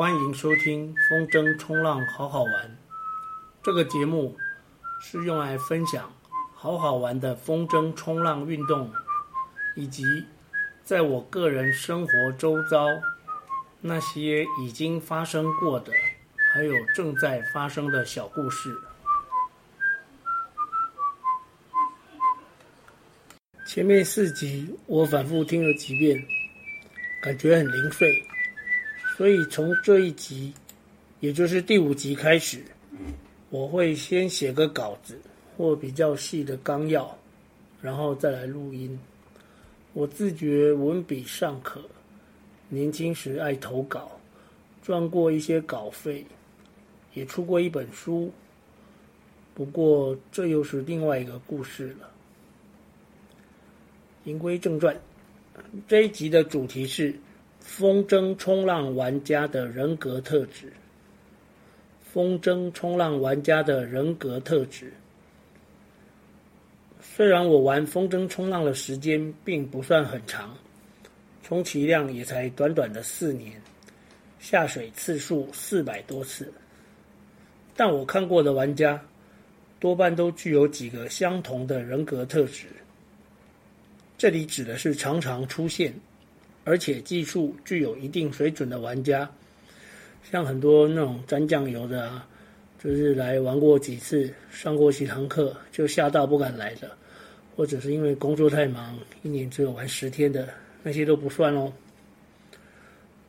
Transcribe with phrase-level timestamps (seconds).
[0.00, 2.78] 欢迎收听风筝冲浪好好玩。
[3.62, 4.34] 这个节目
[4.98, 6.10] 是用来分享
[6.54, 8.90] 好好玩的风筝冲浪运动，
[9.76, 10.02] 以及
[10.82, 12.86] 在我个人生活周遭
[13.82, 15.92] 那些已经发生过的，
[16.50, 18.74] 还有正在发生的小故事。
[23.66, 26.26] 前面四集我反复听了几遍，
[27.20, 28.10] 感觉很零碎，
[29.20, 30.50] 所以从这一集，
[31.20, 32.64] 也就是第五集开始，
[33.50, 35.20] 我会先写个稿子
[35.58, 37.14] 或比较细的纲要，
[37.82, 38.98] 然后再来录音。
[39.92, 41.82] 我自觉文笔尚可，
[42.70, 44.18] 年轻时爱投稿，
[44.82, 46.24] 赚过一些稿费，
[47.12, 48.32] 也出过一本书。
[49.52, 52.10] 不过这又是另外一个故事了。
[54.24, 54.98] 言归正传，
[55.86, 57.14] 这一集的主题是
[57.60, 60.72] 风筝冲浪玩家的人格特质。
[62.02, 64.92] 风筝冲浪玩家的人格特质。
[67.00, 70.56] 虽然我玩风筝冲浪的时间并不算很长，
[71.42, 73.52] 充其量也才短短的四年，
[74.40, 76.52] 下水次数四百多次，
[77.76, 79.00] 但我看过的玩家
[79.78, 82.66] 多半都具有几个相同的人格特质。
[84.18, 85.94] 这里指的是常常出现，
[86.70, 89.28] 而且技术具有一定水准的玩家，
[90.22, 92.28] 像很多那种沾酱油的啊，
[92.78, 96.88] 就是来玩过几次、上过几堂课就吓到不敢来的，
[97.56, 100.48] 或者是因为工作太忙，一年只有玩十天的，
[100.84, 101.72] 那些都不算哦。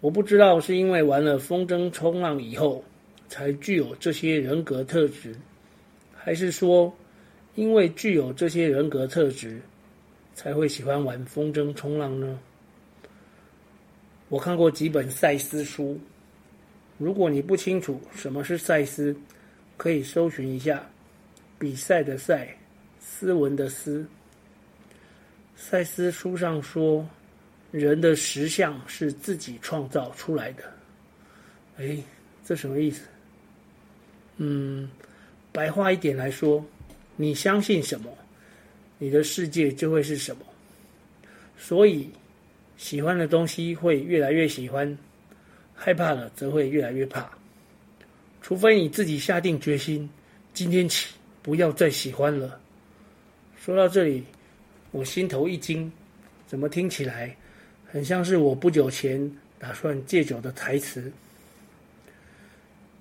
[0.00, 2.84] 我不知道是因为玩了风筝冲浪以后
[3.30, 5.34] 才具有这些人格特质，
[6.14, 6.94] 还是说
[7.54, 9.58] 因为具有这些人格特质，
[10.34, 12.38] 才会喜欢玩风筝冲浪呢？
[14.32, 16.00] 我看过几本赛斯书，
[16.96, 19.14] 如果你不清楚什么是赛斯，
[19.76, 20.82] 可以搜寻一下
[21.60, 22.48] “比赛”的“赛”，
[22.98, 24.06] 斯文的“斯”。
[25.54, 27.06] 赛斯书上说，
[27.70, 30.62] 人的实相是自己创造出来的。
[31.76, 31.98] 哎，
[32.42, 33.02] 这什么意思？
[34.38, 34.88] 嗯，
[35.52, 36.64] 白话一点来说，
[37.16, 38.10] 你相信什么？
[38.96, 40.42] 你的世界就会是什么，
[41.58, 42.08] 所以
[42.76, 44.96] 喜欢的东西会越来越喜欢，
[45.74, 47.30] 害怕了则会越来越怕。
[48.40, 50.08] 除非你自己下定决心，
[50.52, 52.60] 今天起不要再喜欢了。
[53.56, 54.24] 说到这里，
[54.90, 55.90] 我心头一惊，
[56.46, 57.36] 怎么听起来
[57.86, 61.12] 很像是我不久前打算戒酒的台词？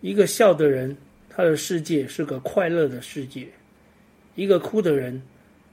[0.00, 0.96] 一个笑的人，
[1.28, 3.46] 他的世界是个快乐的世界；
[4.36, 5.20] 一个哭的人，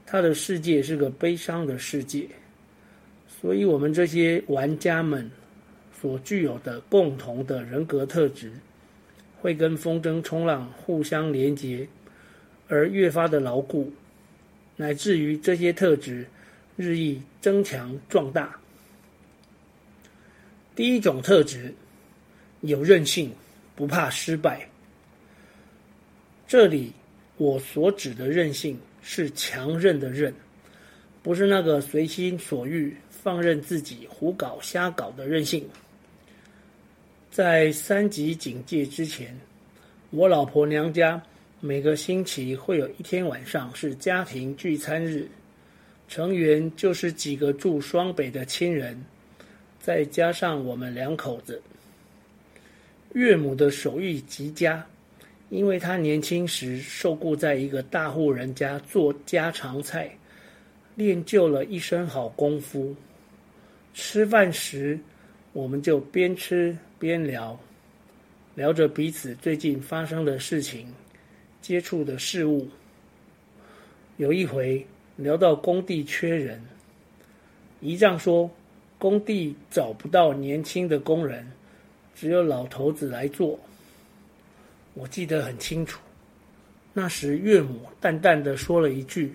[0.04, 2.28] 他的世界是个悲伤的世界，
[3.40, 5.30] 所以，我们这些玩家们
[6.00, 8.52] 所具有的共同的人格特质，
[9.40, 11.86] 会跟风筝冲浪互相连接，
[12.68, 13.92] 而越发的牢固，
[14.76, 16.26] 乃至于这些特质
[16.76, 18.56] 日益增强壮大。
[20.74, 21.74] 第一种特质，
[22.62, 23.30] 有韧性，
[23.76, 24.68] 不怕失败。
[26.46, 26.92] 这里
[27.36, 28.78] 我所指的韧性。
[29.06, 30.32] 是强韧的韧，
[31.22, 35.66] 不是那个随心所欲、放任自己胡搞瞎搞的任性。
[37.30, 39.34] 在三级警戒之前，
[40.10, 41.20] 我老婆娘家
[41.60, 45.26] 每个星期会有一天晚上是家庭聚餐日，
[46.06, 49.02] 成员就是几个住双北的亲人，
[49.80, 51.62] 再加上我们两口子。
[53.14, 54.84] 岳母的手艺极佳。
[55.50, 60.10] 因为她年轻时受雇在一个大户人家做家常菜，
[60.96, 62.96] 练就了一身好功夫。
[63.94, 64.98] 吃饭时，
[65.52, 67.58] 我们就边吃边聊，
[68.56, 70.92] 聊着彼此最近发生的事情、
[71.62, 72.68] 接触的事物。
[74.16, 76.60] 有一回聊到工地缺人，
[77.80, 78.50] 姨丈说
[78.98, 81.48] 工地找不到年轻的工人，
[82.16, 83.58] 只有老头子来做。
[84.94, 86.00] 我记得很清楚，
[86.92, 89.34] 那时岳母淡淡的说了一句：“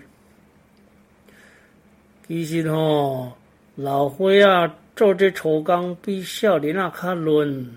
[2.28, 3.32] 其实哦，
[3.76, 7.74] 老伙仔做这粗工比少年仔较轮。”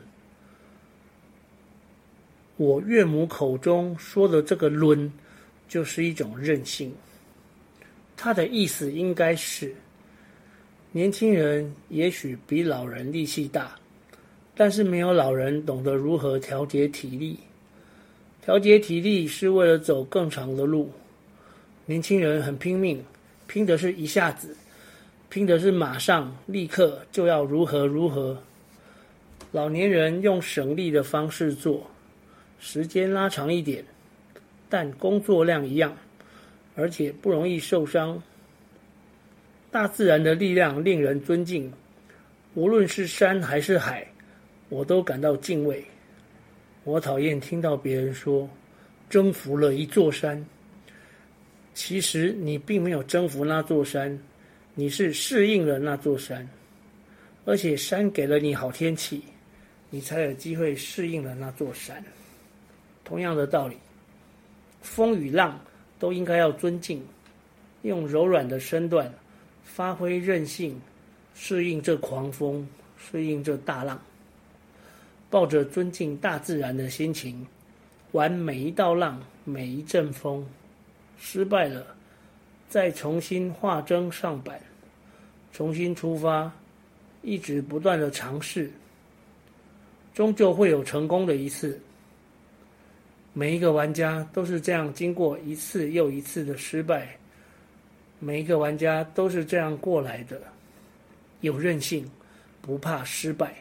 [2.57, 5.11] 我岳母口中说的这个“轮”，
[5.67, 6.93] 就是一种韧性。
[8.15, 9.73] 他的意思应该是，
[10.91, 13.75] 年轻人也许比老人力气大，
[14.55, 17.39] 但是没有老人懂得如何调节体力。
[18.41, 20.91] 调节体力是为了走更长的路。
[21.85, 23.03] 年轻人很拼命，
[23.47, 24.55] 拼的是一下子，
[25.33, 28.39] 拼的是马上立刻就要如何如何。
[29.51, 31.89] 老年人用省力的方式做，
[32.59, 33.83] 时间拉长一点，
[34.69, 35.97] 但工作量一样，
[36.75, 38.21] 而且不容易受伤。
[39.71, 41.73] 大自然的力量令人尊敬，
[42.53, 44.05] 无论是山还是海，
[44.69, 45.83] 我都感到敬畏。
[46.83, 48.47] 我讨厌听到别人说
[49.09, 50.45] 征服了一座山，
[51.73, 54.15] 其实你并没有征服那座山，
[54.75, 56.47] 你是适应了那座山，
[57.45, 59.21] 而且山给了你好天气。
[59.91, 62.03] 你才有机会适应了那座山。
[63.03, 63.77] 同样的道理，
[64.81, 65.59] 风与浪
[65.99, 67.05] 都应该要尊敬，
[67.83, 69.13] 用柔软的身段
[69.63, 70.81] 发挥韧性，
[71.35, 72.67] 适应这狂风，
[72.97, 74.01] 适应这大浪。
[75.29, 77.45] 抱着尊敬大自然的心情，
[78.13, 80.43] 玩每一道浪，每一阵风。
[81.19, 81.95] 失败了，
[82.73, 84.59] 再重新化筝上板，
[85.51, 86.51] 重新出发，
[87.21, 88.67] 一直不断的尝试。
[90.11, 91.79] 终究会有成功的一次。
[93.31, 97.15] 每一个玩家都是这样经过一次又一次的失败，
[98.17, 100.41] 每一个玩家都是这样过来的，
[101.41, 102.09] 有韧性，
[102.59, 103.53] 不怕失败。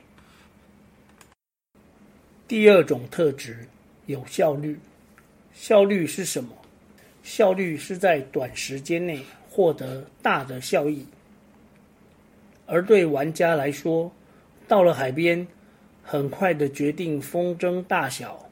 [2.49, 3.69] 第二种特质，
[4.07, 4.81] 有效率。
[5.53, 6.62] 效率是什么？
[7.23, 11.07] 效率是在短时间内获得大的效益。
[12.67, 14.11] 而对玩家来说，
[14.67, 15.47] 到了海边。
[16.05, 18.45] 很快的决定风筝大小，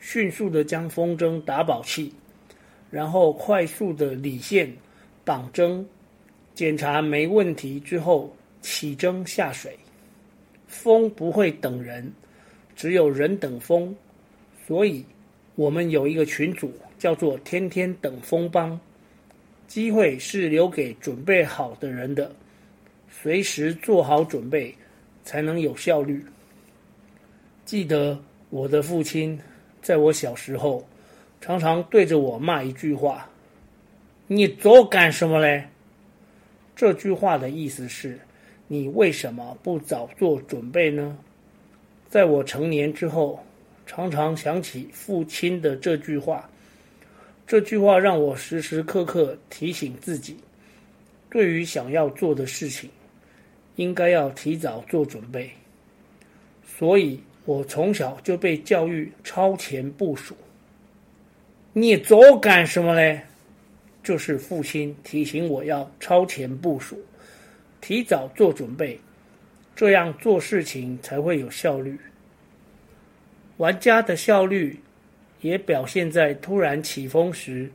[0.00, 2.12] 迅速的将风筝打饱气，
[2.90, 4.70] 然后快速的理线、
[5.24, 5.84] 绑针，
[6.54, 9.74] 检查没问题之后起针下水。
[10.66, 12.12] 风不会等人，
[12.76, 13.96] 只有人等风，
[14.66, 15.02] 所以
[15.54, 16.70] 我们有一个群组
[17.00, 18.78] 叫做“天天等风帮”。
[19.66, 22.30] 机会是留给准备好的人的，
[23.08, 24.74] 随时做好准备，
[25.24, 26.24] 才能有效率。
[27.64, 28.20] 记得
[28.50, 29.38] 我的父亲
[29.80, 30.84] 在我小时候
[31.40, 33.30] 常常对着我骂一句话
[34.26, 35.64] ：“你早干什么嘞？”
[36.74, 38.18] 这句话的意思是：
[38.66, 41.16] 你为什么不早做准备呢？
[42.08, 43.44] 在我成年之后，
[43.86, 46.50] 常常想起父亲的这句话。
[47.50, 50.36] 这句话让我时时刻刻提醒自己，
[51.28, 52.88] 对于想要做的事情，
[53.74, 55.50] 应该要提早做准备。
[56.64, 57.20] 所以。
[57.46, 60.36] 我从小就被教育超前部署。
[61.72, 63.22] 你早干什么嘞？
[64.04, 67.02] 就是父亲提醒我要超前部署，
[67.80, 69.00] 提早做准备，
[69.74, 71.98] 这样做事情才会有效率。
[73.56, 74.78] 玩家的效率
[75.40, 77.70] 也表现在突然起风时，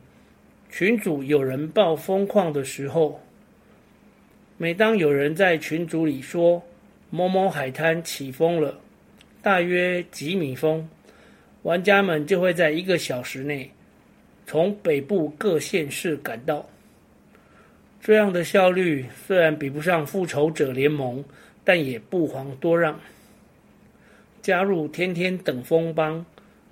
[0.70, 3.20] 群组有人报风况的时候。
[4.58, 6.62] 每当有人在群组里说
[7.10, 8.78] 某某海滩起风了。
[9.42, 10.88] 大约几米风，
[11.62, 13.70] 玩家们就会在一个小时内
[14.46, 16.68] 从北部各县市赶到。
[18.00, 21.24] 这样的效率虽然比不上复仇者联盟，
[21.64, 22.98] 但也不遑多让。
[24.40, 26.24] 加入天天等风帮，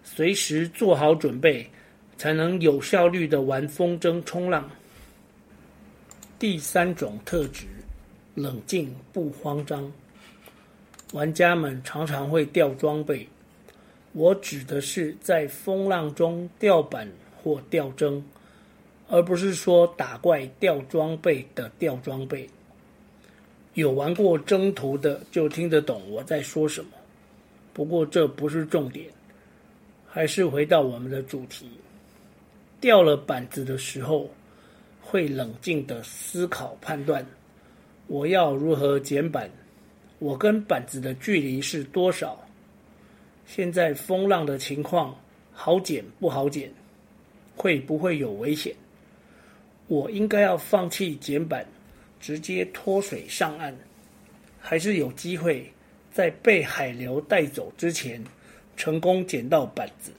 [0.04, 1.68] 随时做好准备，
[2.16, 4.70] 才能有效率的玩风筝冲浪。
[6.38, 7.66] 第三种特质，
[8.34, 9.90] 冷静不慌张。
[11.12, 13.26] 玩家们常常会掉装备，
[14.12, 17.10] 我指的是在风浪中掉板
[17.42, 18.22] 或掉针，
[19.08, 22.48] 而不是说打怪掉装备的掉装备。
[23.72, 26.90] 有玩过征途的就听得懂我在说什么。
[27.72, 29.08] 不过这不是重点，
[30.14, 31.68] 还是回到我们的主题。
[32.80, 34.30] 掉了板子的时候，
[35.00, 37.26] 会冷静地思考判断，
[38.06, 39.50] 我要如何捡板。
[40.20, 42.40] 我跟板子的距离是多少？
[43.44, 45.18] 现在风浪的情况
[45.52, 46.72] 好捡不好捡？
[47.56, 48.72] 会不会有危险？
[49.88, 51.66] 我应该要放弃捡板，
[52.20, 53.76] 直接脱水上岸，
[54.60, 55.68] 还是有机会
[56.12, 58.22] 在被海流带走之前
[58.76, 60.10] 成功捡到板子？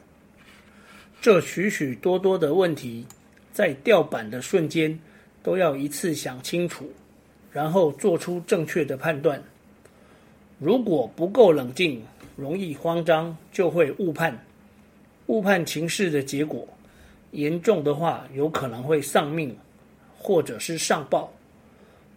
[1.21, 3.05] 这许许多多的问题，
[3.51, 4.99] 在掉板的瞬间
[5.41, 6.91] 都要一次想清楚，
[7.51, 9.41] 然后做出正确的判断。
[10.59, 12.01] 如果不够冷静，
[12.35, 14.37] 容易慌张，就会误判，
[15.27, 16.67] 误判情势的结果，
[17.31, 19.55] 严重的话有可能会丧命，
[20.17, 21.31] 或者是上报。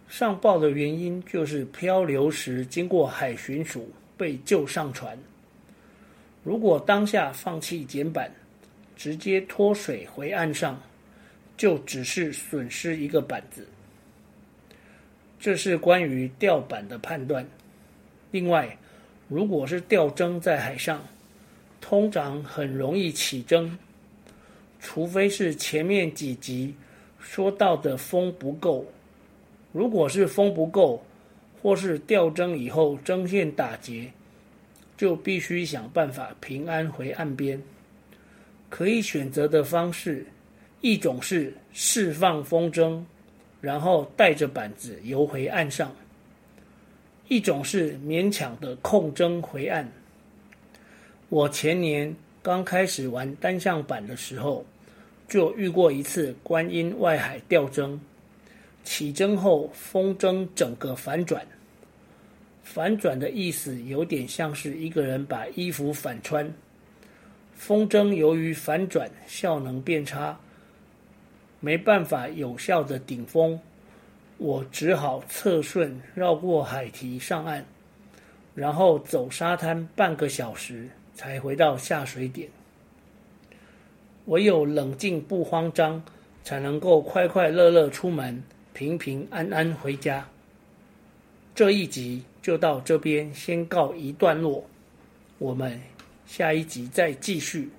[0.07, 5.17] 上报的原因就是漂流时经过海巡署被救上船。
[6.43, 8.31] 如果当下放弃捡板，
[8.95, 10.81] 直接脱水回岸上，
[11.57, 13.67] 就只是损失一个板子。
[15.39, 17.45] 这是关于掉板的判断。
[18.31, 18.77] 另外，
[19.27, 21.05] 如果是吊针在海上，
[21.79, 23.77] 通常很容易起针，
[24.79, 26.75] 除非是前面几集
[27.19, 28.85] 说到的风不够。
[29.71, 31.03] 如果是风不够，
[31.61, 34.11] 或是吊针以后针线打结，
[34.99, 37.57] 就必须想办法平安回岸边。
[38.69, 40.25] 可以选择的方式，
[40.81, 43.01] 一种是释放风筝，
[43.61, 45.95] 然后带着板子游回岸上。
[47.29, 49.89] 一种是勉强的控筝回岸。
[51.29, 52.13] 我前年
[52.43, 54.65] 刚开始玩单向板的时候，
[55.29, 57.97] 就遇过一次观音外海吊针，
[58.83, 61.47] 起针后风筝整个反转。
[62.63, 66.51] 反转的意思有点像是一个人把衣服反穿。
[67.53, 70.39] 风筝由于反转效能变差，
[71.59, 73.59] 没办法有效的顶风。
[74.37, 77.65] 我只好侧顺绕过海堤上岸，
[78.55, 82.47] 然后走沙滩半个小时才回到下水点。
[84.27, 86.01] 唯有冷静不慌张，
[86.43, 90.25] 才能够快快乐乐出门，平平安安回家。
[91.53, 94.65] 这一集就到这边先告一段落，
[95.37, 95.81] 我们
[96.25, 97.69] 下一集再继续。